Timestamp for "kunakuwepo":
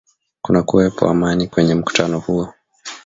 0.41-1.07